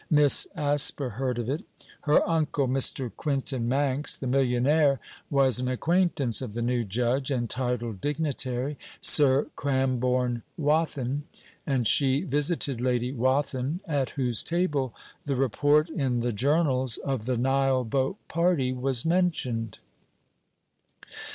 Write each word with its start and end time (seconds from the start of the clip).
Miss 0.09 0.47
Asper 0.55 1.11
heard 1.11 1.37
of 1.37 1.47
it. 1.47 1.63
Her 2.05 2.27
uncle, 2.27 2.67
Mr. 2.67 3.11
Quintin 3.15 3.69
Manx, 3.69 4.17
the 4.17 4.25
millionnaire, 4.25 4.99
was 5.29 5.59
an 5.59 5.67
acquaintance 5.67 6.41
of 6.41 6.53
the 6.53 6.63
new 6.63 6.83
Judge 6.83 7.29
and 7.29 7.47
titled 7.47 8.01
dignitary, 8.01 8.79
Sir 8.99 9.51
Cramborne 9.55 10.41
Wathin, 10.57 11.25
and 11.67 11.87
she 11.87 12.23
visited 12.23 12.81
Lady 12.81 13.11
Wathin, 13.13 13.79
at 13.85 14.09
whose 14.17 14.43
table 14.43 14.95
the 15.27 15.35
report 15.35 15.87
in 15.91 16.21
the 16.21 16.33
journals 16.33 16.97
of 16.97 17.25
the 17.27 17.37
Nile 17.37 17.83
boat 17.83 18.17
party 18.27 18.73
was 18.73 19.05
mentioned. 19.05 19.77